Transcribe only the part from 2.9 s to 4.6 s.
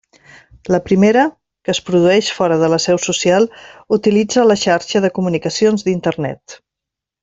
social, utilitza la